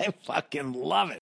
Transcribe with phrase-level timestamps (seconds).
[0.00, 1.20] I fucking love it.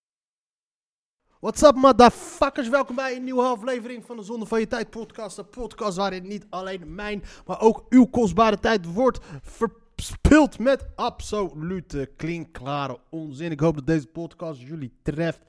[1.41, 2.69] What's up, motherfuckers?
[2.69, 5.38] Welkom bij een nieuwe aflevering van de Zonde van Je Tijd podcast.
[5.38, 12.10] Een podcast waarin niet alleen mijn, maar ook uw kostbare tijd wordt verspild met absolute
[12.16, 13.50] klinkklare onzin.
[13.50, 15.41] Ik hoop dat deze podcast jullie treft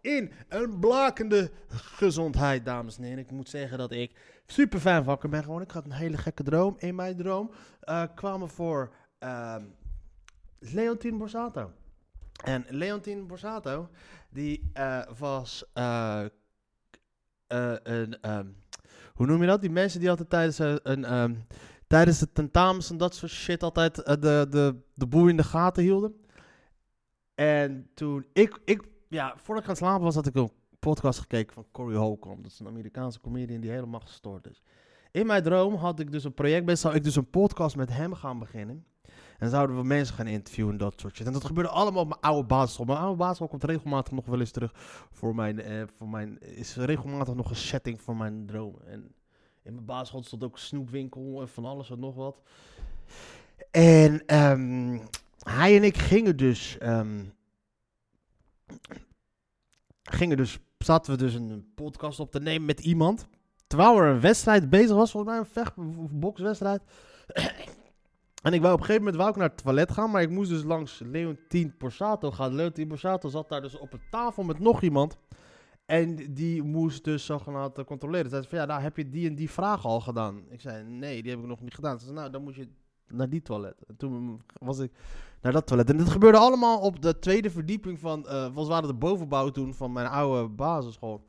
[0.00, 3.18] in een blakende gezondheid, dames en heren.
[3.18, 5.62] Ik moet zeggen dat ik super fan wakker ben gewoon.
[5.62, 6.74] Ik had een hele gekke droom.
[6.78, 9.62] In mijn droom eh, kwamen voor ehm
[10.58, 11.70] Leontine Borsato.
[12.42, 13.88] En Leontine Borsato,
[14.30, 16.24] die eh, was eh,
[17.46, 18.46] eh, een, ehm,
[19.14, 19.60] hoe noem je dat?
[19.60, 21.34] Die mensen die altijd tijdens, een, ehm,
[21.86, 25.82] tijdens de tentamens en dat soort shit altijd de, de, de boel in de gaten
[25.82, 26.14] hielden.
[27.34, 31.54] En toen ik, ik, ja, voordat ik gaan slapen was, had ik een podcast gekeken
[31.54, 32.42] van Corey Holcomb.
[32.42, 34.62] Dat is een Amerikaanse comedian die helemaal gestoord is.
[35.10, 38.14] In mijn droom had ik dus een project zou ik dus een podcast met hem
[38.14, 38.86] gaan beginnen.
[39.42, 41.26] En zouden we mensen gaan interviewen en dat soort shit.
[41.26, 42.86] En dat gebeurde allemaal op mijn oude basisschool.
[42.86, 44.72] Mijn oude basisschool komt regelmatig nog wel eens terug
[45.10, 48.86] voor mijn, eh, voor mijn, is regelmatig nog een setting voor mijn dromen.
[48.86, 49.14] En
[49.62, 52.42] in mijn basisschool stond ook een snoepwinkel en van alles en nog wat.
[53.70, 54.98] En ehm,
[55.38, 57.24] hij en ik gingen dus, ehm,
[60.02, 63.26] gingen dus, zaten we dus een podcast op te nemen met iemand.
[63.66, 66.82] Terwijl er een wedstrijd bezig was, volgens mij een vecht- bokswedstrijd.
[68.42, 70.30] En ik wou op een gegeven moment wou ik naar het toilet gaan, maar ik
[70.30, 72.54] moest dus langs Leontien Borsato gaan.
[72.54, 75.16] Leontien Borsato zat daar dus op een tafel met nog iemand.
[75.86, 78.30] En die moest dus zogenaamd eh, controleren.
[78.30, 80.42] Ze zei van, ja, nou heb je die en die vraag al gedaan?
[80.48, 81.98] Ik zei, nee, die heb ik nog niet gedaan.
[81.98, 82.68] Ze zei, nou, dan moet je
[83.08, 83.82] naar die toilet.
[83.86, 84.92] En toen was ik
[85.40, 85.90] naar dat toilet.
[85.90, 89.74] En dit gebeurde allemaal op de tweede verdieping van, eh was waren de bovenbouw toen
[89.74, 91.26] van mijn oude basisschool.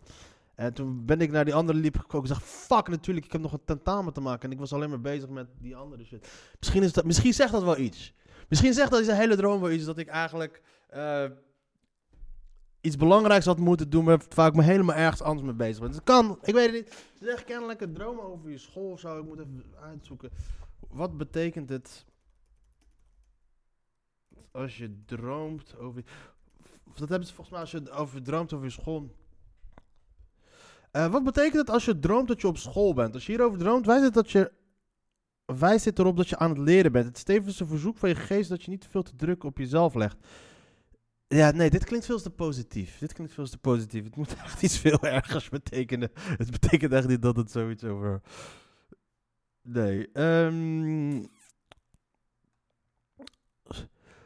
[0.56, 2.30] En toen ben ik naar die andere liep gekomen.
[2.30, 4.44] Ik zeg, fuck natuurlijk, ik heb nog een tentamen te maken.
[4.44, 6.28] En ik was alleen maar bezig met die andere shit.
[6.60, 8.14] Misschien, is dat, misschien zegt dat wel iets.
[8.50, 9.86] Misschien zegt dat deze hele droom wel iets.
[9.86, 11.26] Dat ik eigenlijk eh,
[12.82, 14.04] iets belangrijks had moeten doen.
[14.04, 15.88] Maar waar ik me helemaal ergens anders mee bezig ben.
[15.88, 17.08] Dus het kan, ik weet het niet.
[17.18, 19.20] Ze zeggen kennelijk een droom over je school of zo.
[19.20, 20.30] Ik moet even uitzoeken.
[20.90, 22.06] Wat betekent het
[24.52, 26.04] als je droomt over...
[26.94, 29.16] Dat hebben ze volgens mij als je over droomt over je school.
[30.94, 33.14] Eh, wat betekent het als je droomt dat je op school bent?
[33.14, 34.52] Als je hierover droomt, wijst het, dat je,
[35.86, 37.06] het erop dat je aan het leren bent.
[37.06, 39.94] Het een verzoek van je geest dat je niet te veel te druk op jezelf
[39.94, 40.18] legt.
[41.28, 42.98] Ja, nee, dit klinkt veel te positief.
[43.00, 44.04] Dit klinkt veel te positief.
[44.04, 46.12] Het moet echt iets veel ergers betekenen.
[46.16, 48.22] Het betekent echt niet dat het zoiets over...
[49.62, 50.12] Nee.
[50.12, 51.24] ehm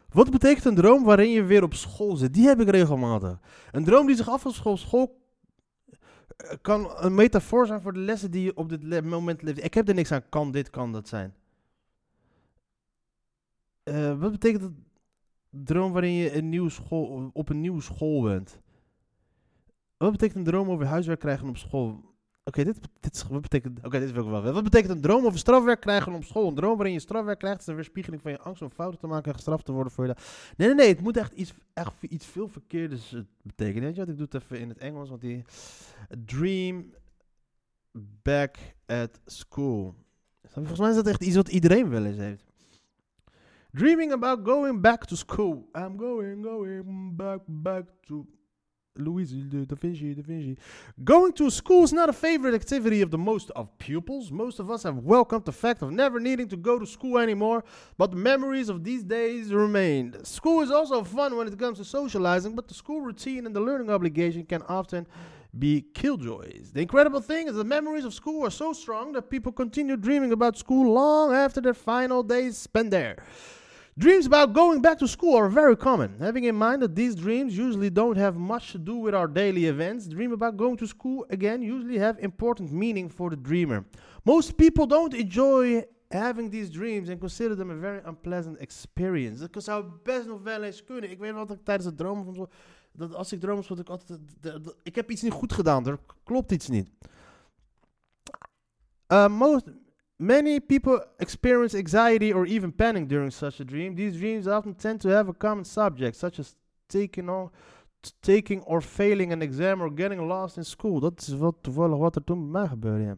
[0.09, 2.34] Wat betekent een droom waarin je weer op school zit?
[2.34, 3.39] Die heb ik regelmatig.
[3.72, 5.25] Een droom die zich afspeelt op school
[6.62, 9.64] kan een metafoor zijn voor de lessen die je op dit moment leeft.
[9.64, 10.30] Ik heb er niks aan.
[10.30, 11.36] Kan dit, kan dat zijn.
[13.84, 14.74] Eh, wat betekent het
[15.50, 18.62] droom waarin je een nieuwe school, op een nieuwe school bent?
[19.97, 22.16] Wat betekent een droom over huiswerk krijgen op school?
[22.47, 24.53] Oké, dit, dit, is- wat betekent, oké, dit wil ik wel.
[24.53, 26.47] Wat betekent een droom over strafwerk krijgen op school?
[26.47, 29.08] Een droom waarin je strafwerk krijgt is een weerspiegeling van je angst om fouten te
[29.08, 30.16] maken en gestraft te worden voor je...
[30.58, 33.84] Nee, nee, nee, het moet echt iets, echt iets veel verkeerders eh, betekenen.
[33.84, 35.44] Weet je wat, ik doe het even in het Engels, want die...
[36.25, 36.94] Dream
[38.22, 39.96] back at school.
[40.44, 42.46] Volgens mij is dat echt iets wat iedereen wel eens heeft.
[43.72, 45.69] Dreaming about going back to school.
[45.74, 48.25] I'm going, going back, back to
[48.97, 50.58] Louise da Vinci, da Vinci.
[51.03, 54.31] Going to school is not a favorite activity of the most of pupils.
[54.31, 57.63] Most of us have welcomed the fact of never needing to go to school anymore,
[57.97, 60.16] but the memories of these days remain.
[60.24, 63.61] School is also fun when it comes to socializing, but the school routine and the
[63.61, 65.08] learning obligation can often
[65.58, 66.72] be killjoys.
[66.73, 70.32] The incredible thing is the memories of school are so strong that people continue dreaming
[70.32, 73.17] about school long after their final days spent there.
[73.97, 76.09] Dreams about going back to school are very common.
[76.20, 79.66] Having in mind that these dreams usually don't have much to do with our daily
[79.66, 83.84] events, dream about going to school again usually have important meaning for the dreamer.
[84.23, 89.47] Most people don't enjoy having these dreams and consider them a very unpleasant experience.
[89.49, 91.09] Dat zou best nog wel eens kunnen.
[91.09, 92.49] Ik weet wel dat ik tijdens het dromen van
[92.91, 95.88] dat als ik droom, ik altijd, de- de- ik heb iets niet goed gedaan.
[95.88, 96.90] Er klopt iets niet.
[99.08, 99.66] Uh, most
[100.19, 103.96] many people experience anxiety or even panic during such a dream.
[103.96, 106.55] These dreams often tend to have a common subject, such as
[106.90, 107.49] taking, on,
[108.22, 110.99] taking or failing an exam or getting lost in school.
[110.99, 113.16] Dat is wat toevallig wat er toen bij mij gebeurde, ja.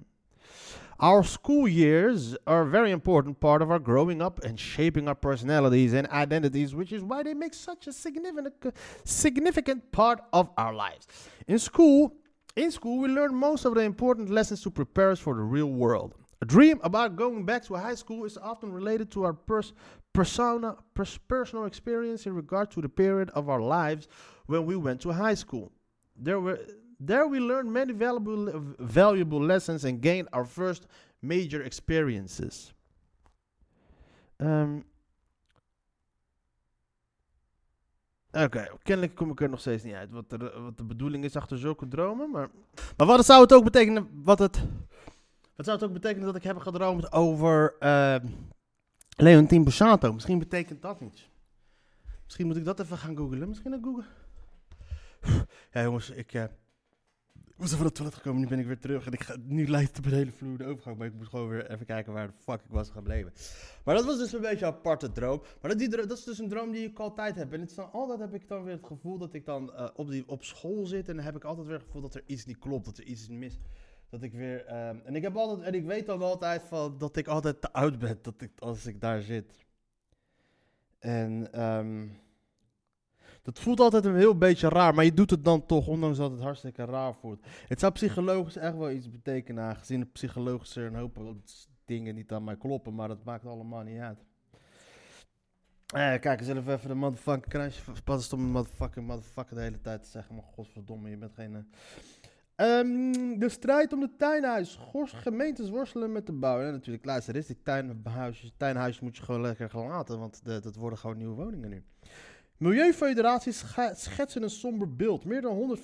[1.01, 5.16] Our school years are a very important part of our growing up and shaping our
[5.16, 8.75] personalities and identities, which is why they make such a significant,
[9.06, 11.07] significant part of our lives.
[11.48, 12.12] In school,
[12.56, 15.72] in school, we learn most of the important lessons to prepare us for the real
[15.72, 16.16] world.
[16.42, 19.74] A dream about going back to high school is often related to our pers-
[20.14, 24.08] persona, pers- personal experience in regard to the period of our lives
[24.46, 25.72] when we went to high school.
[26.16, 26.60] There were
[27.00, 30.88] there we learned many valuable valuable lessons and gained our first
[31.22, 32.74] major experiences.
[34.38, 34.80] Ehm,
[38.32, 41.36] Oké, kennelijk kom ik er nog steeds niet uit wat, er, wat de bedoeling is
[41.36, 42.30] achter zulke dromen.
[42.30, 42.50] Maar,
[42.98, 44.10] maar wat zou het ook betekenen?
[44.24, 44.64] Wat, het,
[45.60, 48.16] wat zou het ook betekenen dat ik heb gedroomd over uh,
[49.16, 50.14] Leontien Borsato?
[50.14, 51.30] Misschien betekent dat iets.
[52.24, 53.48] Misschien moet ik dat even gaan googlen.
[53.48, 54.06] Misschien ook googlen.
[55.72, 56.44] Ja, jongens, ik uh,
[57.56, 58.42] was van het toilet gekomen.
[58.42, 59.06] Nu ben ik weer terug.
[59.06, 60.98] En ik ga, nu lijkt op een hele vloer de overgang.
[60.98, 63.34] Maar ik moet gewoon weer even kijken waar de fuck ik was gebleven.
[63.84, 65.42] Maar dat was dus een beetje een aparte droom.
[65.62, 67.54] Maar dat, die, dat is dus een droom die ik altijd heb.
[67.54, 69.88] En het is dan, altijd heb ik dan weer het gevoel dat ik dan uh,
[69.96, 71.08] op, die, op school zit.
[71.10, 72.86] En dan heb ik altijd weer het gevoel dat er iets niet klopt.
[72.86, 73.60] Dat er iets mis
[74.10, 74.88] dat ik weer.
[74.88, 75.68] Um, en ik heb altijd.
[75.68, 78.20] En ik weet dan altijd van dat ik altijd te oud ben.
[78.22, 79.54] Dat ik, als ik daar zit.
[81.00, 81.62] En.
[81.64, 82.18] Um,
[83.42, 86.32] dat voelt altijd een heel beetje raar, maar je doet het dan toch, ondanks dat
[86.32, 87.46] het hartstikke raar voelt.
[87.68, 91.36] Het zou psychologisch echt wel iets betekenen, aangezien het psychologische een hoop
[91.86, 94.20] dingen niet aan mij kloppen, maar dat maakt allemaal niet uit.
[95.94, 97.82] Eh, kijk, eens even de motherfucking kransje.
[98.04, 101.52] Pas om een motherfucking motherfucker de hele tijd te zeggen, maar godverdomme, je bent geen...
[101.52, 101.60] Uh...
[102.62, 104.76] Um, de strijd om de tuinhuis.
[104.76, 106.62] Gors, gemeentes worstelen met de bouw.
[106.62, 110.60] Ja, natuurlijk, luister, is die tuinhuisjes, tuinhuisjes moet je gewoon lekker gaan laten, want de,
[110.60, 111.84] dat worden gewoon nieuwe woningen nu.
[112.58, 115.26] Milieufederaties schetsen een somber beeld.
[115.26, 115.78] Meer dan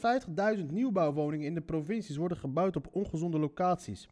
[0.58, 4.10] 150.000 nieuwbouwwoningen in de provincies worden gebouwd op ongezonde locaties.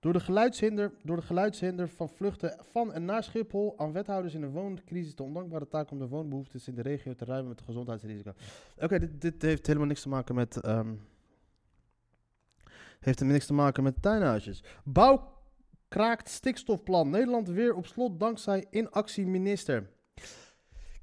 [0.00, 4.40] Door de, geluidshinder, door de geluidshinder van vluchten van en naar Schiphol aan wethouders in
[4.40, 8.32] de wooncrisis de ondankbare taak om de woonbehoeftes in de regio te ruimen met gezondheidsrisico.
[8.78, 10.66] Oké, dit, dit, heeft helemaal niks te maken met.
[10.66, 11.00] Um,
[12.98, 14.64] heeft niks te maken met tuinhuisjes.
[14.84, 15.36] Bouw
[15.88, 17.10] kraakt stikstofplan.
[17.10, 19.90] Nederland weer op slot dankzij inactie minister.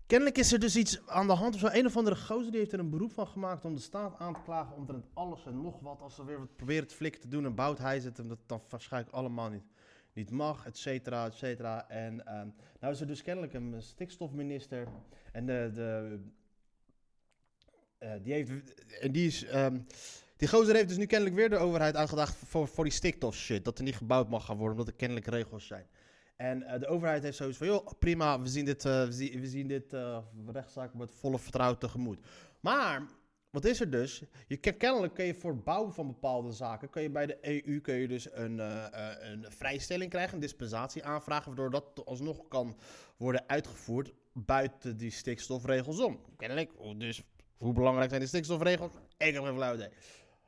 [0.08, 1.68] Kennelijk is er dus iets aan de hand of zo.
[1.72, 4.34] Een of andere gozer die heeft er een beroep van gemaakt om de staat aan
[4.34, 6.02] te klagen omtrent alles en nog wat.
[6.02, 8.62] Als ze weer wat proberen te flikken te doen en bouwt hij het dat dan
[8.70, 9.64] waarschijnlijk allemaal niet,
[10.14, 11.90] niet mag, et cetera, et cetera.
[11.90, 14.88] En um, nou is er dus kennelijk een stikstofminister
[15.32, 16.20] en de, de
[18.00, 18.52] uh, die heeft,
[19.00, 19.86] en die is, um,
[20.38, 23.66] die gozer heeft dus nu kennelijk weer de overheid aangedacht voor, voor die stikstof shit.
[23.66, 25.88] Dat er niet gebouwd mag gaan worden omdat er kennelijk regels zijn.
[26.36, 29.68] En uh, de overheid heeft zoiets van, joh, prima, we zien dit, uh, we zien,
[29.68, 30.18] dit uh,
[30.48, 32.20] rechtszaak met volle vertrouwen tegemoet.
[32.60, 33.06] Maar,
[33.50, 34.24] wat is er dus?
[34.48, 37.96] Je, kennelijk kun je voor bouw van bepaalde zaken, kun je bij de EU kun
[37.96, 38.58] je dus een,
[39.32, 42.78] een vrijstelling krijgen, een dispensatie aanvragen, waardoor dat alsnog kan
[43.18, 46.20] worden uitgevoerd buiten die stikstofregels om.
[46.38, 47.24] Kennelijk, dus
[47.58, 48.92] hoe belangrijk zijn die stikstofregels?
[49.18, 49.90] Ik heb geen flauw idee.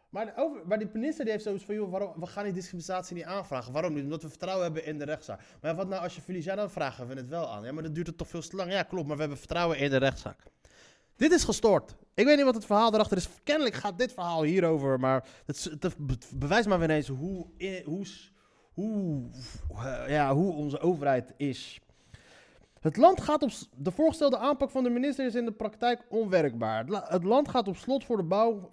[0.09, 3.25] Maar, over, die minister die heeft zoiets van, joh, waarom, we gaan die discriminatie niet
[3.25, 3.73] aanvragen.
[3.73, 4.03] Waarom niet?
[4.03, 5.41] Omdat we vertrouwen hebben in de rechtszaak.
[5.61, 6.45] Maar wat nou als je verliest?
[6.45, 7.63] Ja, dan vragen we het wel aan.
[7.63, 8.71] Ja, maar dan duurt het toch veel te lang.
[8.71, 10.39] Ja, klopt, maar we hebben vertrouwen in de rechtszaak.
[11.15, 11.95] Dit is gestoord.
[12.13, 13.29] Ik weet niet wat het verhaal erachter is.
[13.43, 15.95] Kennelijk gaat dit verhaal hierover, maar het, het
[16.35, 17.47] bewijst maar weer eens hoe,
[17.85, 18.05] hoe,
[18.73, 19.29] hoe,
[20.07, 21.79] ja, hoe onze overheid is.
[22.79, 23.51] Het land gaat op.
[23.75, 26.85] De voorgestelde aanpak van de minister is in de praktijk onwerkbaar.
[26.85, 28.71] Het land gaat op slot voor de bouw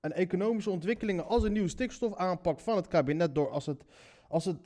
[0.00, 3.84] en economische ontwikkelingen als een nieuwe stikstofaanpak van het kabinet door als het,
[4.28, 4.56] als het,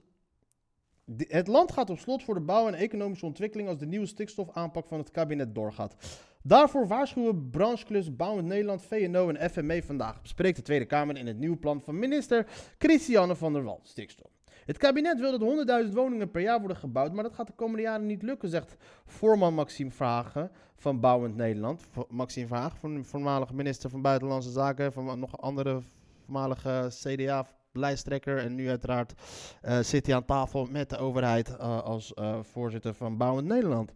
[1.16, 4.86] het land gaat op slot voor de bouw en economische ontwikkeling als de nieuwe stikstofaanpak
[4.86, 5.96] van het kabinet doorgaat.
[6.42, 10.22] Daarvoor waarschuwen brancheklus Bouwend Nederland, VNO en FME vandaag.
[10.22, 12.46] Bespreekt de Tweede Kamer in het nieuwe plan van minister
[12.78, 14.33] Christiane van der Wal, stikstof.
[14.64, 17.82] Het kabinet wil dat 100.000 woningen per jaar worden gebouwd, maar dat gaat de komende
[17.82, 21.86] jaren niet lukken, zegt voorman Maxime Vragen van Bouwend Nederland.
[22.08, 25.80] Maxime Vragen, voormalige minister van Buitenlandse Zaken, van nog andere
[26.24, 28.38] voormalige CDA-lijsttrekker.
[28.38, 29.12] En nu uiteraard
[29.62, 33.92] uh, zit hij aan tafel met de overheid uh, als uh, voorzitter van Bouwend Nederland.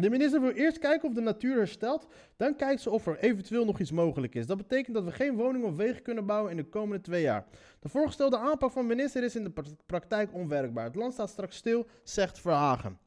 [0.00, 2.06] De minister wil eerst kijken of de natuur herstelt.
[2.36, 4.46] Dan kijkt ze of er eventueel nog iets mogelijk is.
[4.46, 7.46] Dat betekent dat we geen woningen of wegen kunnen bouwen in de komende twee jaar.
[7.80, 9.52] De voorgestelde aanpak van de minister is in de
[9.86, 10.84] praktijk onwerkbaar.
[10.84, 12.98] Het land staat straks stil, zegt Verhagen.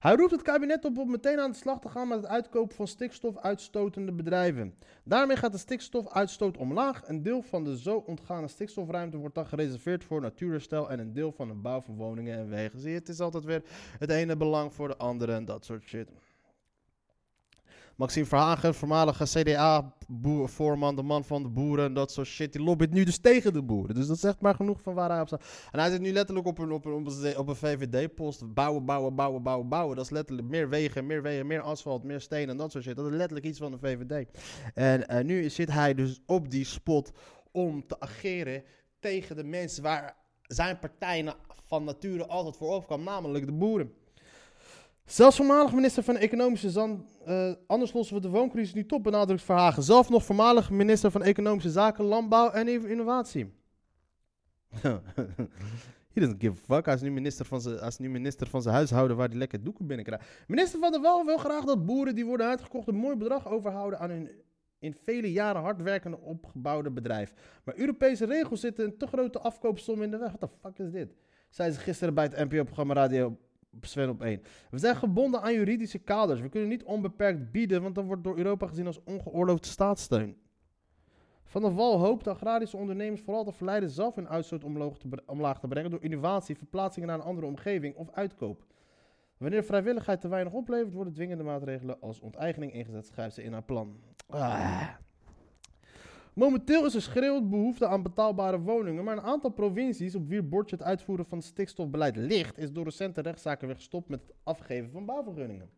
[0.00, 2.76] Hij roept het kabinet op om meteen aan de slag te gaan met het uitkopen
[2.76, 4.74] van stikstofuitstotende bedrijven.
[5.04, 7.08] Daarmee gaat de stikstofuitstoot omlaag.
[7.08, 11.32] Een deel van de zo ontgane stikstofruimte wordt dan gereserveerd voor natuurherstel en een deel
[11.32, 12.80] van de bouw van woningen en wegen.
[12.80, 13.62] Zie het is altijd weer
[13.98, 16.08] het ene belang voor de andere en dat soort shit.
[18.00, 22.52] Maxime Verhagen, voormalige CDA-voorman, de man van de boeren en dat soort shit.
[22.52, 23.94] Die lobbyt nu dus tegen de boeren.
[23.94, 25.68] Dus dat zegt maar genoeg van waar hij op staat.
[25.70, 28.54] En hij zit nu letterlijk op een, op een, op een, VVD-post.
[28.54, 29.96] Bouwen, bouwen, bouwen, bouwen, bouwen.
[29.96, 32.96] Dat is letterlijk meer wegen, meer wegen, meer asfalt, meer steen en dat soort shit.
[32.96, 34.26] Dat is letterlijk iets van de VVD.
[34.74, 37.12] En eh, nu zit hij dus op die spot
[37.52, 38.62] om te ageren
[38.98, 43.92] tegen de mensen waar zijn partij van nature altijd voor opkwam, namelijk de boeren.
[45.04, 49.42] Zelfs voormalig minister van Economische Zaken, eh, anders lossen we de wooncrisis niet op, benadrukt
[49.42, 49.82] Verhagen.
[49.82, 53.52] Zelf nog voormalig minister van Economische Zaken, Landbouw en Inno- Innovatie.
[56.12, 56.84] He doesn't give a fuck.
[56.84, 59.86] Hij is nu minister van zijn, nu minister van zijn huishouden waar hij lekker doeken
[59.86, 60.24] binnenkrijgt.
[60.46, 63.98] Minister van de Wal wil graag dat boeren die worden uitgekocht een mooi bedrag overhouden
[63.98, 64.30] aan hun
[64.78, 67.32] in vele jaren hard werkende opgebouwde bedrijf.
[67.64, 70.32] Maar Europese regels zitten een te grote afkoopsom in de weg.
[70.32, 71.14] What the fuck is dit?
[71.50, 73.38] Zei ze gisteren bij het NPO-programma Radio
[73.80, 74.42] Sven op 1.
[74.70, 76.40] We zijn gebonden aan juridische kaders.
[76.40, 80.36] We kunnen niet onbeperkt bieden, want dan wordt door Europa gezien als ongeoorloofde staatssteun.
[81.44, 85.08] Van der Wal hoopt de agrarische ondernemers vooral te verleiden zelf hun uitstoot omlaag te,
[85.26, 88.64] omlaag te brengen door innovatie, verplaatsingen naar een andere omgeving of uitkoop.
[89.36, 93.62] Wanneer vrijwilligheid te weinig oplevert, worden dwingende maatregelen als onteigening ingezet, schrijft ze in haar
[93.62, 94.00] plan.
[94.26, 94.88] Ah.
[96.32, 100.76] Momenteel is er schreeuwend behoefte aan betaalbare woningen, maar een aantal provincies op wier bordje
[100.76, 105.06] het uitvoeren van stikstofbeleid ligt, is door recente rechtszaken weer gestopt met het afgeven van
[105.06, 105.70] bouwvergunningen.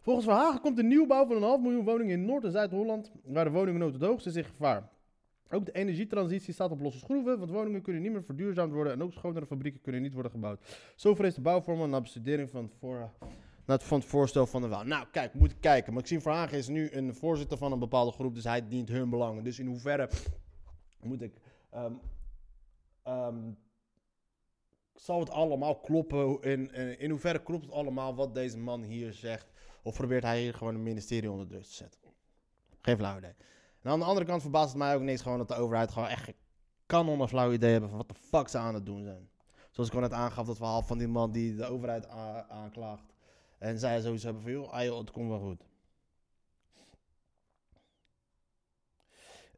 [0.00, 3.44] Volgens Verhagen komt de nieuwbouw van een half miljoen woningen in Noord- en Zuid-Holland, waar
[3.44, 4.88] de woningnood het hoogst is, in gevaar.
[5.50, 9.02] Ook de energietransitie staat op losse schroeven, want woningen kunnen niet meer verduurzaamd worden en
[9.02, 10.92] ook schonere fabrieken kunnen niet worden gebouwd.
[10.96, 13.10] Zo vreest de bouwvormer na bestudering van het, voor,
[13.70, 14.84] het, van het voorstel van de Waal.
[14.84, 15.92] Nou, kijk, moet ik kijken.
[15.92, 19.44] Maxime Verhagen is nu een voorzitter van een bepaalde groep, dus hij dient hun belangen.
[19.44, 20.10] Dus in hoeverre
[21.02, 21.40] moet ik...
[23.02, 23.52] ehm,
[24.94, 26.42] zal het allemaal kloppen?
[26.42, 29.46] In, in, hoeverre klopt het allemaal wat deze man hier zegt?
[29.82, 32.00] Of probeert hij hier gewoon een ministerie onder druk te zetten?
[32.80, 33.34] Geen flauw idee.
[33.82, 36.08] En aan de andere kant verbaast het mij ook niks gewoon dat de overheid gewoon
[36.08, 36.32] echt
[36.86, 39.28] kanon een flauw idee hebben van wat de fuck ze aan het doen zijn.
[39.70, 42.08] Zoals ik al net aangaf, dat verhaal van die man die de overheid
[42.48, 43.12] aanklaagt.
[43.60, 45.68] En zij zoiets hebben van, joh, joh, het komt wel goed.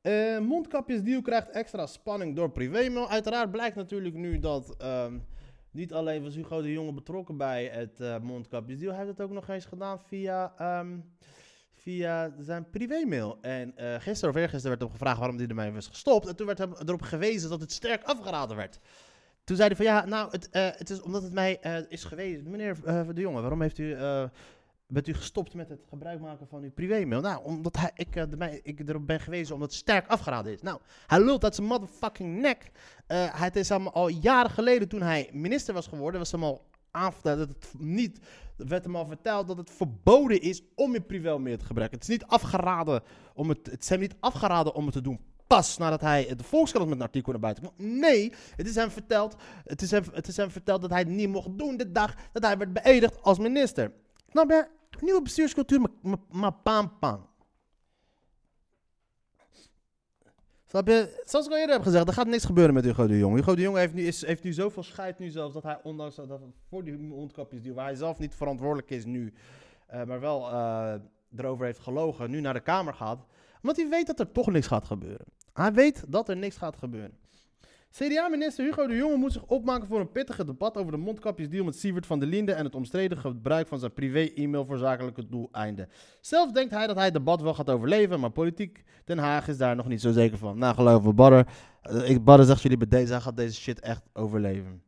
[0.02, 3.08] Eh mondkapjesdeal krijgt extra spanning door privémail.
[3.08, 5.18] Uiteraard blijkt natuurlijk nu dat ehm,
[5.70, 8.90] niet alleen was Hugo de Jonge betrokken bij het eh mondkapjesdeal.
[8.90, 10.98] Hij heeft het ook nog eens gedaan via, ehm,
[11.72, 13.38] via zijn privémail.
[13.40, 16.26] En eh gisteren of eergisteren werd hem gevraagd waarom hij ermee was gestopt.
[16.26, 18.80] En toen werd hem erop gewezen dat het sterk afgeraden werd.
[19.52, 22.04] Toen zei hij van ja, nou, het, eh, het is omdat het mij eh, is
[22.04, 22.50] gewezen.
[22.50, 23.96] Meneer eh, de Jonge, waarom heeft u,
[24.86, 27.20] bent u gestopt met het gebruik maken van uw privémail?
[27.20, 30.62] Nou, omdat hij, ik, de, mij, ik erop ben gewezen omdat het sterk afgeraden is.
[30.62, 32.70] Nou, hij lult uit zijn motherfucking nek.
[33.16, 37.12] Het is hem al jaren geleden toen hij minister was geworden, was hem al aan,
[37.22, 38.18] dat het niet,
[38.56, 41.98] werd hem al verteld dat het verboden is om je privémail te gebruiken.
[41.98, 43.02] Het is niet afgeraden
[43.34, 45.20] om het, het is niet afgeraden om het te doen
[45.56, 47.98] pas nadat hij de Volkskrant met een artikel naar buiten kwam.
[47.98, 51.08] Nee, het is hem verteld, het is hem, het is hem verteld dat hij het
[51.08, 53.92] niet mocht doen de dag dat hij werd beëdigd als minister.
[54.30, 54.66] Snap je?
[55.00, 55.80] Nieuwe bestuurscultuur,
[56.30, 57.26] maar- pam pam.
[60.66, 61.22] Snap je?
[61.24, 63.36] Zoals ik al eerder heb gezegd, er gaat niks gebeuren met Hugo de Jong.
[63.36, 66.16] Hugo de Jong heeft nu, is, heeft nu zoveel scheid nu zelfs, dat hij ondanks
[66.16, 69.32] dat voor die mondkapjes, die waar hij zelf niet verantwoordelijk is nu,
[69.86, 70.94] eh, maar wel eh,
[71.36, 73.26] erover heeft gelogen, nu naar de Kamer gaat.
[73.62, 75.26] Want hij weet dat er toch niks gaat gebeuren.
[75.52, 77.16] Hij weet dat er niks gaat gebeuren.
[77.90, 81.76] CDA-minister Hugo de Jonge moet zich opmaken voor een pittige debat over de mondkapjesdeal met
[81.76, 85.88] Sievert van der Linde en het omstreden gebruik van zijn privé-e-mail voor zakelijke doeleinden.
[86.20, 89.56] Zelf denkt hij dat hij het debat wel gaat overleven, maar politiek Den Haag is
[89.56, 90.58] daar nog niet zo zeker van.
[90.58, 91.46] Nou, geloof me, Badder.
[91.82, 94.82] eh, ik, Badder zegt jullie bij deze, hij gaat deze shit echt overleven.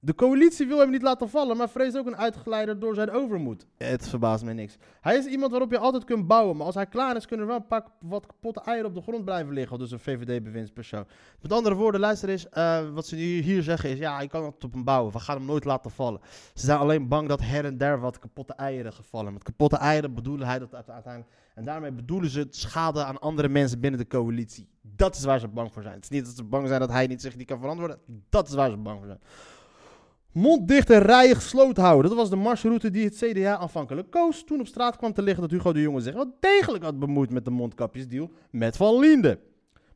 [0.00, 3.66] De coalitie wil hem niet laten vallen, maar vreest ook een uitgeleider door zijn overmoed.
[3.76, 4.76] Het verbaast me niks.
[5.00, 7.52] Hij is iemand waarop je altijd kunt bouwen, maar als hij klaar is, kunnen er
[7.52, 9.78] wel een paar wat kapotte eieren op de grond blijven liggen.
[9.78, 11.06] Dus een VVD-bewindspersoon.
[11.40, 14.44] Met andere woorden, luister eens, eh, wat ze hier, hier zeggen is, ja, je kan
[14.44, 15.12] het op hem bouwen.
[15.12, 16.20] We gaan hem nooit laten vallen.
[16.54, 19.32] Ze zijn alleen bang dat her en der wat kapotte eieren gevallen.
[19.32, 21.32] Met kapotte eieren bedoelen hij dat uite- uiteindelijk.
[21.54, 24.68] En daarmee bedoelen ze het schade aan andere mensen binnen de coalitie.
[24.82, 25.94] Dat is waar ze bang voor zijn.
[25.94, 27.98] Het is niet dat ze bang zijn dat hij niet zich niet kan verantwoorden.
[28.28, 29.20] Dat is waar ze bang voor zijn.
[30.36, 32.10] Mond dicht en rijen gesloten houden.
[32.10, 34.44] Dat was de marsroute die het CDA aanvankelijk koos.
[34.44, 37.30] Toen op straat kwam te liggen dat Hugo de Jonge zich wel degelijk had bemoeid
[37.30, 39.38] met de mondkapjesdeal met Van Linde.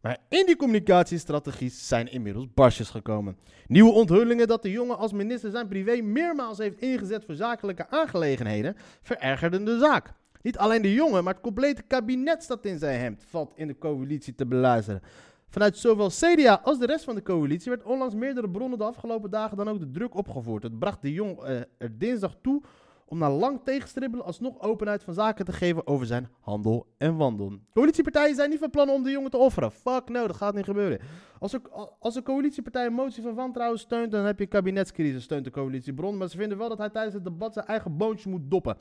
[0.01, 3.37] Maar in die communicatiestrategies zijn inmiddels barsjes gekomen.
[3.67, 8.77] Nieuwe onthullingen dat de jongen als minister zijn privé meermaals heeft ingezet voor zakelijke aangelegenheden
[9.03, 10.13] verergerden de zaak.
[10.43, 13.79] Niet alleen de jongen, maar het complete kabinet staat in zijn hemd, valt in de
[13.79, 15.03] coalitie te beluisteren.
[15.51, 19.31] Vanuit zowel CDA als de rest van de coalitie werd onlangs meerdere bronnen de afgelopen
[19.31, 20.63] dagen dan ook de druk opgevoerd.
[20.63, 22.63] Het bracht de Jong eh, er dinsdag toe
[23.07, 27.53] om na lang tegenstribbelen alsnog openheid van zaken te geven over zijn handel en wandel.
[27.73, 29.73] Coalitiepartijen zijn niet van plan om de jongen te offeren.
[29.73, 31.01] Fuck no, dat gaat niet gebeuren.
[31.39, 31.63] Als een,
[31.99, 36.17] als coalitiepartij een motie van wantrouwen steunt, dan heb je kabinetscrisis, steunt de coalitiebron.
[36.17, 38.77] Maar ze vinden wel dat hij tijdens het debat zijn eigen boontje moet doppen.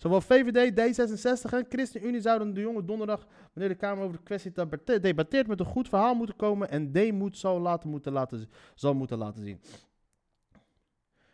[0.00, 4.52] Zowel VVD, D66 en ChristenUnie zouden de jongen donderdag, wanneer de Kamer over de kwestie
[5.00, 9.18] debatteert, met een goed verhaal moeten komen en D-moed zal, laten moeten laten, zal moeten
[9.18, 9.60] laten zien.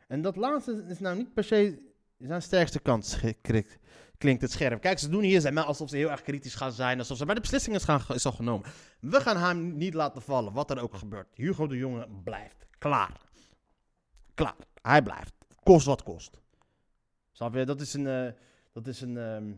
[0.07, 1.79] En dat laatste is nou niet per se
[2.19, 3.21] zijn sterkste kant,
[4.19, 4.81] klinkt het scherp.
[4.81, 7.35] Kijk, ze doen hier zijn alsof ze heel erg kritisch gaan zijn, alsof ze, maar
[7.35, 8.69] de beslissing is, gaan, is al genomen.
[9.01, 11.29] We gaan hem niet laten vallen, wat er ook gebeurt.
[11.35, 12.67] Hugo de Jonge blijft.
[12.79, 13.21] Klaar.
[14.35, 14.57] Klaar.
[14.83, 15.35] Hij blijft.
[15.63, 16.41] Kost wat kost.
[17.33, 18.07] Dat is een...
[18.07, 18.33] eh,
[18.77, 19.17] dat is een...
[19.17, 19.53] ehm,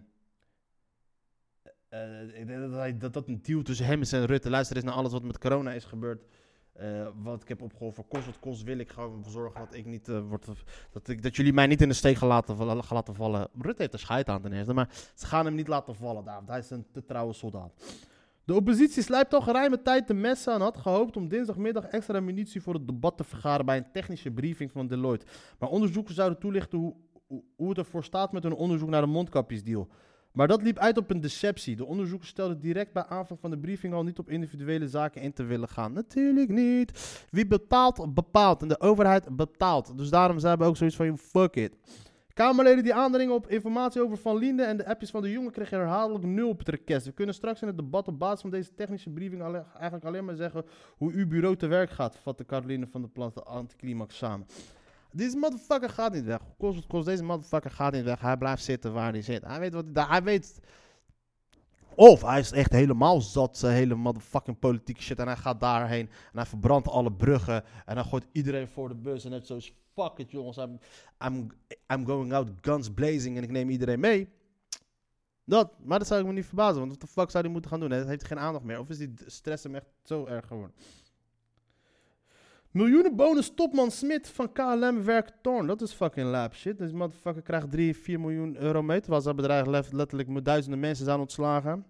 [1.89, 4.51] eh, ik denk dat, hij, dat een deal tussen hem en Rutte.
[4.51, 6.25] Luister eens naar alles wat met corona is gebeurd.
[6.73, 10.09] Eh, wat ik heb opgehoven, kost wat kost, wil ik gewoon zorgen dat ik niet
[10.09, 10.47] eh, word,
[10.93, 13.49] dat, ik, dat jullie mij niet in de steek gaan laten, gaan laten vallen.
[13.61, 16.43] Rutte heeft er scheid aan ten eerste, maar ze gaan hem niet laten vallen daar,
[16.47, 17.73] hij is een te trouwe soldaat.
[18.49, 22.63] De oppositie slijpt al geruime tijd de messen en had gehoopt om dinsdagmiddag extra munitie
[22.63, 25.27] voor het debat te vergaren bij een technische briefing van Deloitte.
[25.59, 26.95] Maar onderzoekers zouden toelichten hoe,
[27.57, 29.89] hoe, het ervoor staat met hun onderzoek naar de mondkapjesdeal.
[30.33, 31.77] Maar dat liep uit op een deceptie.
[31.77, 35.33] De onderzoekers stelden direct bij aanvang van de briefing al niet op individuele zaken in
[35.33, 35.93] te willen gaan.
[35.93, 37.27] Natuurlijk niet.
[37.31, 38.63] Wie bepaalt, bepaalt.
[38.63, 39.99] En de overheid betaalt.
[39.99, 41.77] Dus daarom zijn we ook zoiets van, fuck it.
[42.39, 45.79] Kamerleden die aandringen op informatie over Van Linde en de appjes van de jongen kregen
[45.79, 47.07] herhaaldelijk nul op het request.
[47.07, 50.35] We kunnen straks in het debat op basis van deze technische briefing eigenlijk alleen maar
[50.35, 50.65] zeggen
[50.97, 54.47] hoe uw bureau te werk gaat, vatte Caroline van de anticlimax samen.
[55.19, 56.41] Deze motherfucker gaat niet weg.
[56.59, 58.21] Kost kost, deze motherfucker gaat niet weg.
[58.21, 59.43] Hij blijft zitten waar hij zit.
[59.45, 60.61] Hij weet wat hij, weet.
[61.95, 65.19] Of hij is echt helemaal zat, zijn hele motherfucking politieke shit.
[65.19, 67.65] En hij gaat daarheen en hij verbrandt alle bruggen.
[67.87, 69.25] En hij gooit iedereen voor de bus.
[69.25, 70.79] En net zoals, fuck it jongens, I'm,
[71.25, 71.47] I'm,
[71.93, 74.29] I'm going out guns blazing en ik neem iedereen mee.
[75.45, 77.71] Dat, maar dat zou ik me niet verbazen, want wat de fuck zou hij moeten
[77.71, 77.91] gaan doen?
[77.91, 78.79] Hij heeft geen aandacht meer.
[78.79, 80.75] Of is die stress hem echt zo erg geworden?
[82.71, 85.67] Miljoenen bonus topman Smit van KLM werkt Torn.
[85.67, 86.79] Dat is fucking lap shit.
[86.79, 89.01] Deze motherfucker krijgt 3, 4 miljoen euro mee.
[89.01, 91.87] Terwijl zijn bedrijf letterlijk duizenden mensen zijn ontslagen.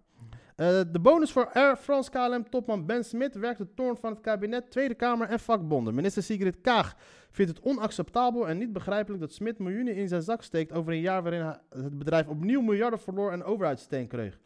[0.57, 4.21] Eh, de bonus voor Air France KLM topman Ben Smit werkt de toorn van het
[4.21, 5.95] kabinet, Tweede Kamer en vakbonden.
[5.95, 6.97] Minister Sigrid Kaag
[7.31, 11.01] vindt het onacceptabel en niet begrijpelijk dat Smit miljoenen in zijn zak steekt over een
[11.01, 14.39] jaar waarin het bedrijf opnieuw miljarden verloor en overheidssteun kreeg.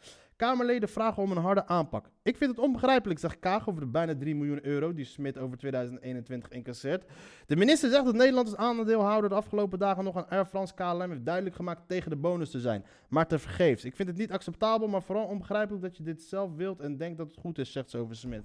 [0.43, 2.11] Kamerleden vragen om een harde aanpak.
[2.23, 5.59] Ik vind het onbegrijpelijk, zegt Kaag over de bijna 3 miljoen euro die Smit over
[5.59, 7.05] 2021 incasseert.
[7.47, 11.11] De minister zegt dat Nederland als aandeelhouder de afgelopen dagen nog aan Air France KLM
[11.11, 12.85] heeft duidelijk gemaakt tegen de bonus te zijn.
[13.09, 13.85] Maar te vergeefs.
[13.85, 17.19] Ik vind het niet acceptabel, maar vooral onbegrijpelijk dat je dit zelf wilt en denkt
[17.19, 18.45] dat het goed is, zegt ze over Smit.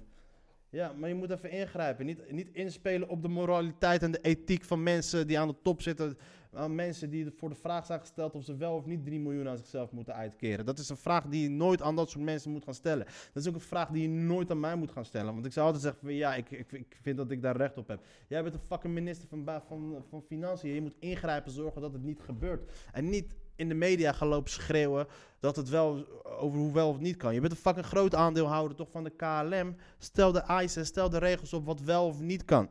[0.70, 2.06] Ja, maar je moet even ingrijpen.
[2.06, 5.82] Niet, niet inspelen op de moraliteit en de ethiek van mensen die aan de top
[5.82, 6.18] zitten.
[6.52, 9.48] Aan mensen die voor de vraag zijn gesteld of ze wel of niet 3 miljoen
[9.48, 10.66] aan zichzelf moeten uitkeren.
[10.66, 13.06] Dat is een vraag die je nooit aan dat soort mensen moet gaan stellen.
[13.32, 15.32] Dat is ook een vraag die je nooit aan mij moet gaan stellen.
[15.32, 17.76] Want ik zou altijd zeggen van ja, ik, ik, ik vind dat ik daar recht
[17.78, 18.04] op heb.
[18.28, 20.74] Jij bent een fucking minister van, van, van Financiën.
[20.74, 22.70] Je moet ingrijpen, zorgen dat het niet gebeurt.
[22.92, 25.06] En niet in de media gaan lopen schreeuwen
[25.40, 26.06] dat het wel
[26.38, 27.34] over hoe wel of niet kan.
[27.34, 29.76] Je bent een fucking groot aandeelhouder toch van de KLM.
[29.98, 32.68] Stel de eisen, stel de regels op wat wel of niet kan.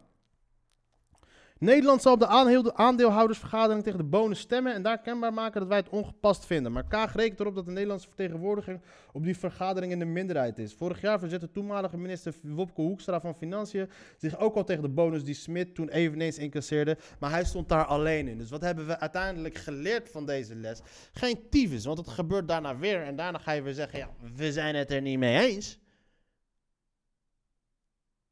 [1.59, 5.77] Nederland zal op de aandeelhoudersvergadering tegen de bonus stemmen en daar kenbaar maken dat wij
[5.77, 6.71] het ongepast vinden.
[6.71, 10.73] Maar Kaag rekent erop dat de Nederlandse vertegenwoordiging op die vergadering in de minderheid is.
[10.73, 15.23] Vorig jaar verzette toenmalige minister Wopke Hoekstra van Financiën zich ook al tegen de bonus
[15.23, 16.97] die Smit toen eveneens incasseerde.
[17.19, 18.37] Maar hij stond daar alleen in.
[18.37, 20.79] Dus wat hebben we uiteindelijk geleerd van deze les?
[21.11, 23.01] Geen tyfus, want het gebeurt daarna weer.
[23.01, 25.79] En daarna ga je weer zeggen, ja, we zijn het er niet mee eens.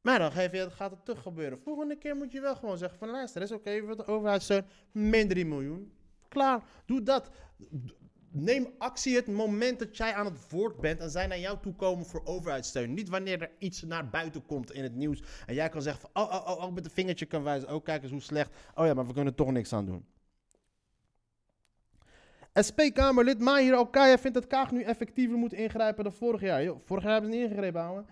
[0.06, 1.58] Maar dan geef je, gaat het toch gebeuren.
[1.58, 5.28] Volgende keer moet je wel gewoon zeggen van luister, is oké, okay, de overheidssteun, min
[5.28, 5.92] 3 miljoen.
[6.28, 7.30] Klaar, doe dat.
[8.30, 11.74] Neem actie het moment dat jij aan het woord bent en zij naar jou toe
[11.74, 12.94] komen voor overheidssteun.
[12.94, 16.22] Niet wanneer er iets naar buiten komt in het nieuws en jij kan zeggen van,
[16.22, 17.74] oh, oh, oh, oh, met een vingertje kan wijzen.
[17.74, 18.50] Oh, kijk eens hoe slecht.
[18.74, 20.06] Oh ja, maar we kunnen toch niks aan doen.
[22.52, 26.72] SP-Kamerlid Mahir Alkaya vindt dat Kaag nu effectiever moet ingrijpen dan vorig jaar.
[26.84, 28.04] Vorig jaar hebben ze niet ingegrepen, ouwe.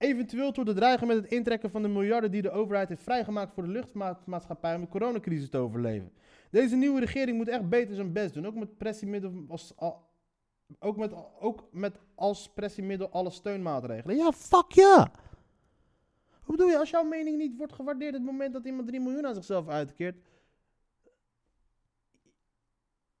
[0.00, 3.52] Eventueel door te dreigen met het intrekken van de miljarden die de overheid heeft vrijgemaakt
[3.54, 6.12] voor de luchtvaartmaatschappij om de coronacrisis te overleven.
[6.50, 8.46] Deze nieuwe regering moet echt beter zijn best doen.
[8.46, 10.08] Ook met pressiemiddel als, al-
[10.78, 14.16] ook met, ook met als pressiemiddel alle steunmaatregelen.
[14.16, 15.12] Ja, fuck ja!
[16.42, 19.26] Hoe bedoel je, als jouw mening niet wordt gewaardeerd het moment dat iemand 3 miljoen
[19.26, 20.16] aan zichzelf uitkeert?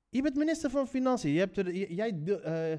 [0.08, 1.32] Je bent minister van Financiën.
[1.32, 2.78] Je hebt er, jij, eh,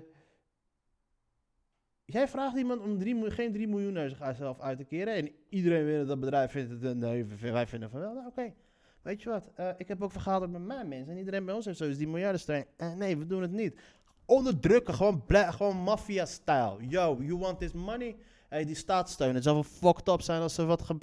[2.13, 5.15] jij vraagt iemand om 3, miljoen- geen 3 miljoen naar zichzelf uit te keren.
[5.15, 6.97] En iedereen binnen dat bedrijf vindt het.
[6.97, 8.13] Nee, wij vinden van wel.
[8.13, 8.53] Nou, oké.
[9.01, 11.11] weet je wat, eh, ik heb ook vergaderd met mijn mensen.
[11.11, 12.65] En iedereen bij ons heeft zoiets, die miljardensteun.
[12.77, 13.79] Eh, nee, we doen het niet.
[14.25, 16.75] Onderdrukken, gewoon, gewoon maffia-style.
[16.87, 18.15] Yo, you want this money?
[18.49, 19.33] Hey, die staatssteun.
[19.33, 20.93] Het zou wel fucked up zijn als er wat,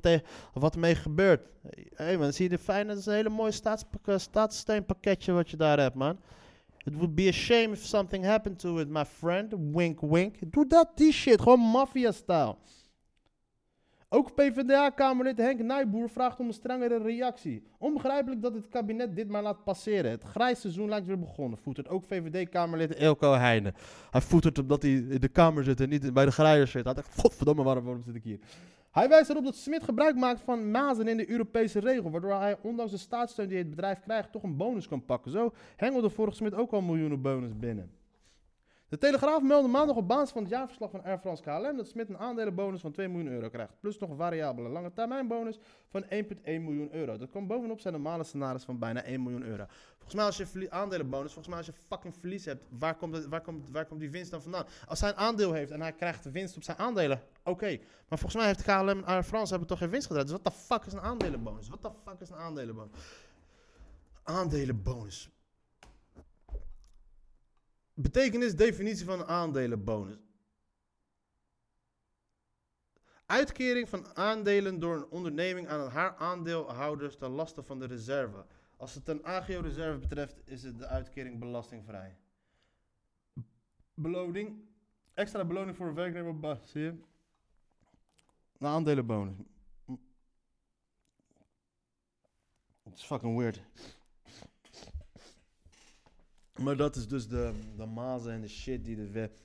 [0.53, 1.49] wat ermee gebeurt.
[1.71, 2.89] Hé hey man, zie je de fijne?
[2.89, 3.53] Dat is een hele mooie
[4.05, 6.19] eh, staatssteunpakketje wat je daar hebt, man.
[6.85, 9.55] It would be a shame if something happened to it, my friend.
[9.73, 10.35] Wink, wink.
[10.53, 11.41] Doe dat, die shit.
[11.41, 12.57] Gewoon maffia-style.
[14.11, 17.63] Ook PvdA-kamerlid Henk Nijboer vraagt om een strengere reactie.
[17.79, 20.11] Onbegrijpelijk dat het kabinet dit maar laat passeren.
[20.11, 23.75] Het grijsseizoen lijkt weer begonnen, voetert ook VVD-kamerlid Elko Heijnen.
[24.11, 26.85] Hij voetert omdat hij in de kamer zit en niet bij de grijers zit.
[26.85, 28.39] Hij dacht, godverdomme, waarom zit ik hier?
[28.99, 32.57] Hij wijst erop dat Smit gebruik maakt van mazen in de Europese regel, waardoor hij
[32.63, 35.31] ondanks de staatssteun die het bedrijf krijgt toch een bonus kan pakken.
[35.31, 37.91] Zo hengelde vorige Smit ook al miljoenen bonus binnen.
[38.89, 42.09] De Telegraaf meldde maandag op basis van het jaarverslag van Air France KLM dat Smit
[42.09, 43.81] een aandelenbonus van 2 miljoen euro krijgt.
[43.81, 46.09] Plus nog een variabele lange termijn bonus van 1,1
[46.45, 47.17] miljoen euro.
[47.17, 49.65] Dat komt bovenop zijn normale salaris van bijna 1 miljoen euro.
[49.95, 53.41] Volgens mij als je aandelenbonus, volgens mij als je fucking verlies hebt, waar komt, waar,
[53.41, 54.67] komt, waar komt die winst dan vandaan?
[54.87, 57.79] Als hij een aandeel heeft en hij krijgt de winst op zijn aandelen, oké.
[58.09, 60.29] Maar volgens mij heeft KLM en Air France hebben toch geen winst gedraaid.
[60.29, 61.69] Dus wat de fuck is een aandelenbonus?
[61.69, 62.93] Wat de fuck is een aandelenbonus?
[64.23, 65.31] Aandelenbonus.
[68.01, 70.19] Betekenis, definitie van aandelenbonus.
[73.27, 78.47] Uitkering van aandelen door een onderneming aan haar aandeelhouders ten laste van de reserve.
[78.77, 82.17] Als het een AGO-reserve betreft, is het de uitkering belastingvrij.
[83.95, 84.65] Beloning.
[85.15, 86.59] Extra beloning voor een werknemer op?
[86.75, 87.05] Een
[88.59, 89.37] aandelenbonus.
[92.83, 93.61] Het is fucking weird.
[96.63, 99.45] Maar dat is dus de, de mazen en de shit die de wet.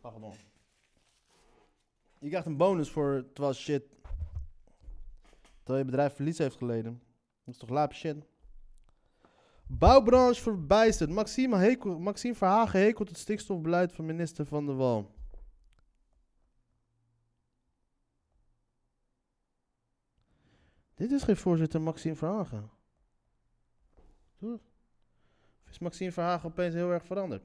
[0.00, 0.32] Pardon.
[2.18, 3.82] Je krijgt een bonus voor terwijl shit.
[5.62, 7.02] Terwijl je bedrijf verlies heeft geleden.
[7.44, 8.26] Dat is toch laap shit?
[9.66, 11.10] Bouwbranche verbijsterd.
[11.10, 15.10] Maxime, Maxime Verhagen hekelt het stikstofbeleid van minister Van der Wal.
[20.94, 22.70] Dit is geen voorzitter Maxime Verhagen.
[24.40, 24.60] Of
[25.70, 27.42] is Maxime Verhagen opeens heel erg veranderd?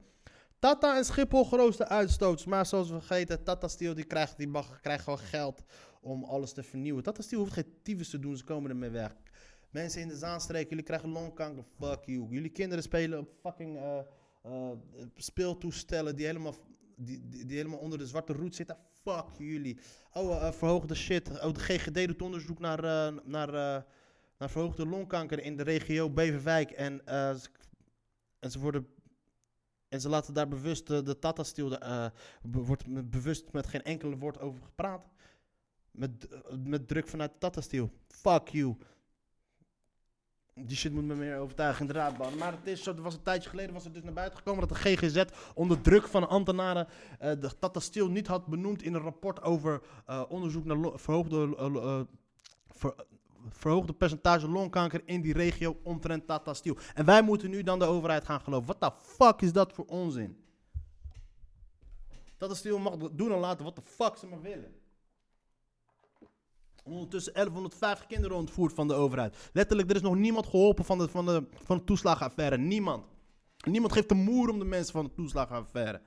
[0.58, 2.46] Tata en Schiphol grootste uitstoot.
[2.46, 5.62] Maar zoals we vergeten, Tata Steel die krijgt, die mag, krijgt gewoon geld
[6.00, 7.02] om alles te vernieuwen.
[7.02, 9.16] Tata Steel hoeft geen tyfus te doen, ze komen ermee weg.
[9.70, 12.26] Mensen in de Zaanstreek, jullie krijgen longkanker, fuck you.
[12.30, 13.98] Jullie kinderen spelen op fucking eh,
[14.42, 14.70] eh,
[15.14, 16.54] speeltoestellen die helemaal,
[16.96, 18.76] die, die, helemaal onder de zwarte roet zitten.
[19.02, 19.78] Fuck jullie.
[20.12, 21.30] Oh, eh, verhoogde shit.
[21.30, 23.84] Oh, de GGD doet onderzoek naar, naar,
[24.38, 26.70] naar verhoogde longkanker in de regio Beverwijk.
[26.70, 27.48] En, ze-
[28.38, 28.86] en ze worden
[29.88, 32.06] en ze laten daar bewust eh, de Tata Steel, eh,
[32.42, 35.06] wordt bewust met geen enkele woord over gepraat.
[35.90, 37.90] Met, eh, met druk vanuit Tata Steel.
[38.08, 38.76] Fuck you.
[40.54, 42.36] Die shit moet me meer overtuigen, inderdaad, man.
[42.36, 44.78] Maar het is zo, was een tijdje geleden was het dus naar buiten gekomen dat
[44.78, 46.86] de GGZ onder druk van ambtenaren
[47.18, 49.82] eh, de Tata Steel niet had benoemd in een rapport over
[50.28, 52.06] onderzoek naar verhoogde,
[52.66, 53.06] ver-
[53.50, 56.76] verhoogde percentage longkanker in die regio omtrent Tata Steel.
[56.94, 58.66] En wij moeten nu dan de overheid gaan geloven.
[58.66, 60.44] Wat de fuck is dat voor onzin?
[62.36, 64.74] Tata Steel mag doen en laten wat de fuck ze maar willen.
[66.84, 69.50] Ondertussen 1150 kinderen ontvoerd van de overheid.
[69.52, 72.58] Letterlijk, er is nog niemand geholpen van de, van de, van de toeslagenaffaire.
[72.58, 73.06] Niemand.
[73.64, 76.00] Niemand geeft de moer om de mensen van de toeslagenaffaire.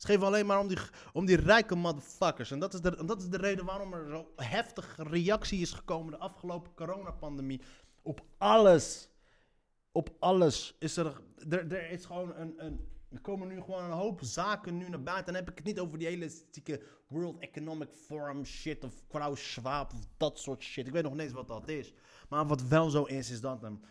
[0.00, 0.78] Ze geven alleen maar om die,
[1.12, 2.50] om die rijke motherfuckers.
[2.50, 5.72] En dat is, de, en dat is de reden waarom er zo heftige reactie is
[5.72, 7.60] gekomen de afgelopen coronapandemie.
[8.02, 9.08] Op alles.
[9.92, 11.20] Op alles is er.
[11.48, 12.88] Er, is gewoon een, een.
[13.10, 15.32] Er komen nu gewoon een hoop zaken nu naar buiten.
[15.32, 18.84] Dan heb ik het niet over die hele stieke World Economic Forum shit.
[18.84, 20.86] Of Klaus Schwab of dat soort shit.
[20.86, 21.92] Ik weet nog niet eens wat dat is.
[22.28, 23.62] Maar wat wel zo is, is dat.
[23.62, 23.84] een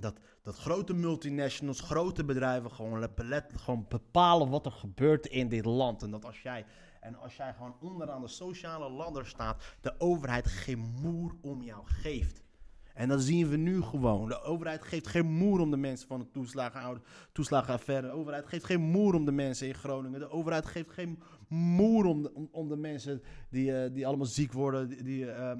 [0.00, 5.64] dat, dat grote multinationals, grote bedrijven gewoon, let, gewoon bepalen wat er gebeurt in dit
[5.64, 6.02] land.
[6.02, 6.64] En dat als jij,
[7.00, 11.82] en als jij gewoon onderaan de sociale ladder staat, de overheid geen moer om jou
[11.84, 12.42] geeft.
[12.94, 14.28] En dat zien we nu gewoon.
[14.28, 18.06] De overheid geeft geen moer om de mensen van de toeslagen, toeslagenaffaire.
[18.06, 20.20] De overheid geeft geen moer om de mensen in Groningen.
[20.20, 24.52] De overheid geeft geen moer om de, om, de mensen die, uh, die allemaal ziek
[24.52, 25.52] worden, die, uh,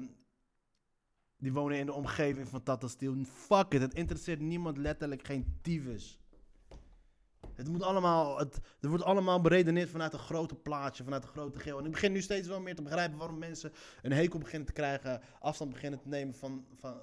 [1.41, 3.15] die wonen in de omgeving van Tata Steel.
[3.23, 6.19] Fuck it, het interesseert niemand letterlijk geen tyfus.
[7.53, 11.59] Het moet allemaal, het, het wordt allemaal beredeneerd vanuit een grote plaatje, vanuit een grote
[11.59, 11.79] geel.
[11.79, 14.73] En ik begin nu steeds wel meer te begrijpen waarom mensen een hekel beginnen te
[14.73, 17.01] krijgen, afstand beginnen te nemen van, van,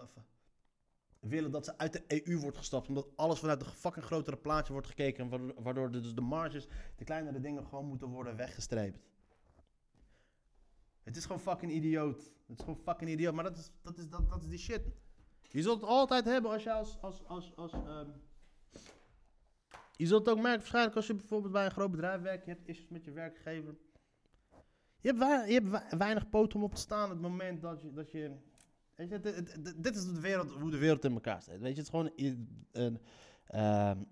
[1.21, 2.89] willen dat ze uit de EU wordt gestapt.
[2.89, 5.53] Omdat alles vanuit een fucking grotere plaatje wordt gekeken.
[5.63, 8.99] Waardoor dus de marges, de kleinere dingen gewoon moeten worden weggestreept.
[11.09, 12.17] Het is gewoon fucking idioot.
[12.47, 13.35] Het is gewoon fucking idioot.
[13.35, 14.83] Maar dat is, dat is, dat, dat is die shit.
[15.43, 16.99] Je zult het altijd hebben als je als...
[17.27, 18.09] als, als, ehm,
[19.97, 22.45] je zult ook merken waarschijnlijk als je bijvoorbeeld bij een groot bedrijf werkt.
[22.45, 23.77] Je hebt issues met je werkgever.
[25.01, 27.93] Je hebt, je hebt wei- weinig poot om op te staan het moment dat je...
[27.93, 28.37] Dat je
[28.97, 31.59] je, dit, dit- is de wereld, hoe de wereld in elkaar staat.
[31.59, 32.13] Weet je, het is gewoon...
[32.73, 33.01] Een,
[33.47, 34.03] ehm,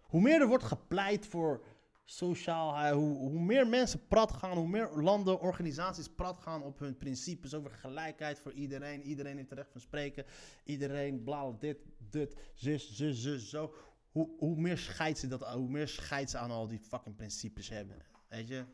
[0.00, 1.64] hoe meer er wordt gepleit voor
[2.10, 6.96] sociaal, hoe, hoe meer mensen prat gaan, hoe meer landen, organisaties prat gaan op hun
[6.96, 9.02] principes over gelijkheid voor iedereen.
[9.02, 10.24] Iedereen heeft recht van spreken.
[10.64, 13.74] Iedereen, bla, dit, dit, zus, zus, zus, zo.
[14.10, 17.68] Hoe, hoe meer scheid ze dat, hoe meer scheid ze aan al die fucking principes
[17.68, 17.96] hebben.
[18.28, 18.64] Weet je?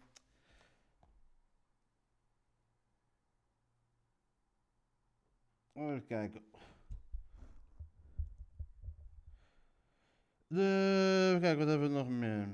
[5.73, 6.43] Even kijken.
[10.47, 12.49] De, kijk, wat hebben we nog meer?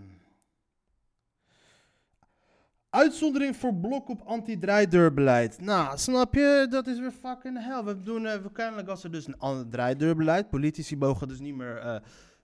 [2.90, 5.60] Uitzondering voor blok op anti-draaideurbeleid.
[5.60, 6.66] Nou, snap je?
[6.70, 7.84] Dat is weer fucking hell.
[7.84, 10.50] We doen uh, kennelijk als er dus een draaideurbeleid.
[10.50, 11.96] Politici mogen dus niet meer eh,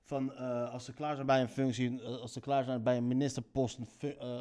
[0.03, 3.07] van eh, als ze klaar zijn bij een functie, als ze klaar zijn bij een
[3.07, 3.79] ministerpost,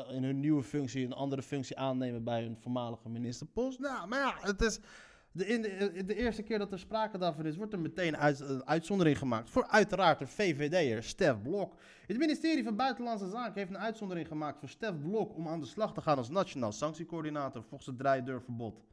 [0.10, 3.80] in hun nieuwe functie een andere functie aannemen bij hun voormalige ministerpost.
[3.80, 4.80] Nou, maar ja, het is.
[5.36, 8.40] De, in de, de eerste keer dat er sprake daarvan is, wordt er meteen uit,
[8.40, 9.50] een uitzondering gemaakt.
[9.50, 11.74] Voor uiteraard de VVD'er Stef Blok.
[12.08, 15.66] Het ministerie van Buitenlandse Zaken heeft een uitzondering gemaakt voor Stef Blok om aan de
[15.66, 18.84] slag te gaan als nationaal sanctiecoördinator volgens het draaideurverbod.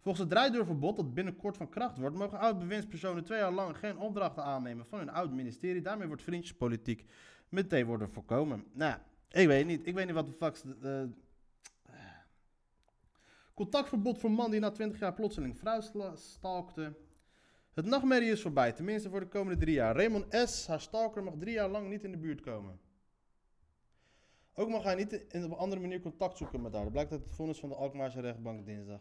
[0.00, 4.44] Volgens het draaideurverbod, dat binnenkort van kracht wordt, mogen oud-bewindspersonen twee jaar lang geen opdrachten
[4.44, 5.82] aannemen van hun oud-ministerie.
[5.82, 7.04] Daarmee wordt vriendjespolitiek
[7.48, 8.64] meteen worden voorkomen.
[8.72, 8.98] Nou,
[9.30, 9.86] ik weet niet.
[9.86, 10.62] Ik weet niet wat de fuck.
[13.52, 15.80] Eh, Contactverbod voor man die na 20 jaar plotseling vrouw
[16.14, 16.96] stalkte.
[17.74, 19.96] Het nachtmerrie is voorbij, tenminste voor de komende drie jaar.
[19.96, 22.80] Raymond S., haar stalker, mag drie jaar lang niet in de buurt komen.
[24.54, 26.82] Ook mag hij niet in op een andere manier contact zoeken met haar.
[26.82, 29.00] Dat blijkt uit het vonnis van de Alkmaarse rechtbank dinsdag.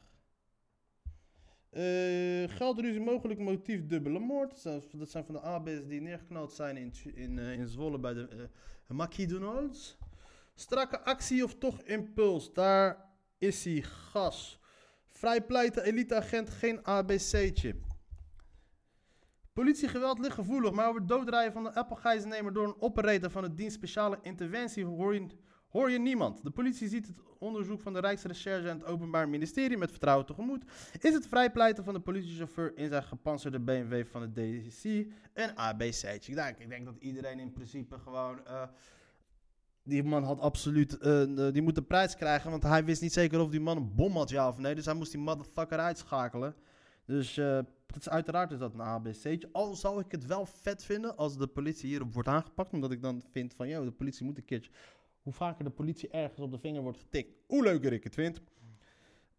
[1.70, 4.64] Eh geldruzie, mogelijk motief dubbele moord.
[4.64, 8.50] Dat zijn, van de AB's die neergeknald zijn in, in, eh, in Zwolle bij de
[8.88, 9.98] uh, McDonald's.
[10.54, 12.54] Strakke actie of toch impuls?
[12.54, 13.11] Daar
[13.42, 14.60] is hij, gas.
[15.08, 17.76] Vrijpleiten eliteagent, geen ABC'tje.
[19.54, 23.54] Politiegeweld ligt gevoelig, maar over het doodrijden van de Apple-gijzennemer door een operator van de
[23.54, 26.44] dienst speciale interventie hoor je, niemand.
[26.44, 30.64] De politie ziet het onderzoek van de Rijksrecherche en het Openbaar Ministerie met vertrouwen tegemoet.
[31.00, 34.84] Is het vrijpleiten van de politiechauffeur in zijn gepantserde BMW van het DCC
[35.34, 36.32] een ABC'tje?
[36.34, 38.46] Ik ik denk dat iedereen in principe gewoon...
[38.46, 38.64] eh,
[39.84, 43.40] die man had absoluut, eh, die moet de prijs krijgen, want hij wist niet zeker
[43.40, 44.76] of die man een bom had, ja of nee.
[44.76, 46.56] Dus hij moest die motherfucker uitschakelen.
[47.06, 47.38] Dus
[47.92, 49.50] dat is uiteraard is dat een ABC'tje.
[49.52, 53.02] Al zou ik het wel vet vinden als de politie hierop wordt aangepakt, omdat ik
[53.02, 54.72] dan vind van, joh, de politie moet een keertje...
[55.22, 58.42] Hoe vaker de politie ergens op de vinger wordt getikt, hoe leuker ik het vind.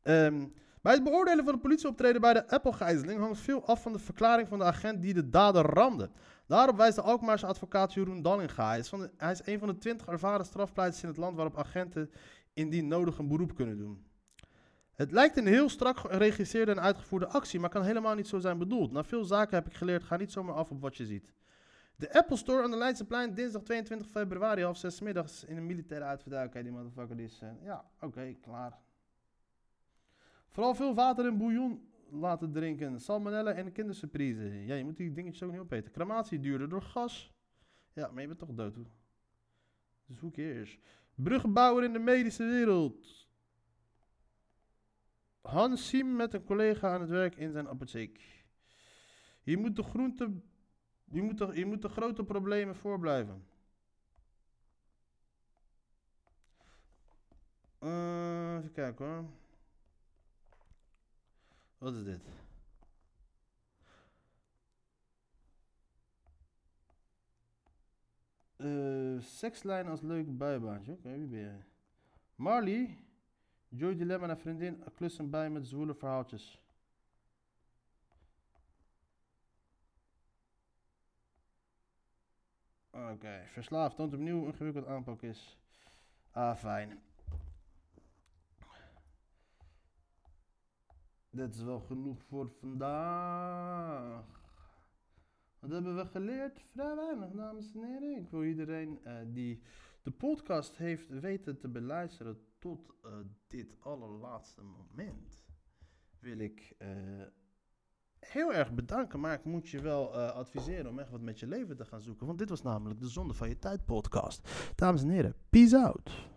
[0.02, 0.46] Ehm,
[0.82, 4.48] bij het beoordelen van de politieoptreden bij de Apple-gijzeling hangt veel af van de verklaring
[4.48, 6.10] van de agent die de dader ramde.
[6.46, 8.68] Daarop wijst de Alkmaarse advocaat Jeroen Dallinga.
[8.68, 11.58] Hij is, van hij is een van de twintig ervaren strafpleiters in het land waarop
[11.58, 12.10] agenten
[12.52, 14.06] indien nodig een beroep kunnen doen.
[14.92, 18.58] Het lijkt een heel strak geregisseerde en uitgevoerde actie, maar kan helemaal niet zo zijn
[18.58, 18.92] bedoeld.
[18.92, 21.32] Na veel zaken heb ik geleerd, ga niet zomaar af op wat je ziet.
[21.96, 26.18] De Apple Store aan de Leidseplein, dinsdag 22 februari, half zes middags, in een militaire.
[26.44, 27.40] Oké, die motherfucker is...
[27.42, 28.78] eh, ja, oké, klaar.
[30.52, 33.00] Vooral veel water en bouillon laten drinken.
[33.00, 34.64] Salmonella en kindersurprise.
[34.64, 35.92] Ja, je moet die dingetjes ook niet opeten.
[35.92, 37.32] Crematie duurder door gas.
[37.92, 38.74] Ja, maar je bent toch dood.
[38.74, 38.86] hoe-
[40.06, 40.78] Dus hoe cares?
[41.14, 43.28] Bruggenbouwer in de medische wereld.
[45.40, 48.44] Hans Siem met een collega aan het werk in zijn apotheek.
[49.42, 50.32] Je moet de groente...
[51.04, 53.46] Je moet de, je moet de grote problemen voorblijven.
[57.78, 59.24] Eh, even kijken hoor.
[61.82, 62.22] Wat is dit?
[68.56, 70.92] Eh, sekslijn als leuk bijbaantje.
[70.92, 71.64] Oké, wie ben?
[72.34, 73.04] Marley.
[73.68, 76.60] Joy Dilemma en vriendin klussen bij met zwoele verhaaltjes.
[82.90, 85.58] Oké, verslaafd toont opnieuw hoe ingewikkeld aanpak is.
[86.30, 87.02] Ah, fijn.
[91.34, 94.24] Dit is wel genoeg voor vandaag.
[95.58, 96.60] Wat hebben we geleerd?
[96.72, 98.16] Vrij weinig, dames en heren.
[98.16, 99.62] Ik wil iedereen eh, die
[100.02, 103.12] de podcast heeft weten te beluisteren tot eh,
[103.46, 105.44] dit allerlaatste moment,
[106.18, 106.88] wil ik eh,
[108.18, 109.20] heel erg bedanken.
[109.20, 112.26] Maar ik moet je wel adviseren om echt wat met je leven te gaan zoeken.
[112.26, 114.72] Want dit was namelijk de Zonde van je Tijd podcast.
[114.74, 116.30] Dames en heren, peace out.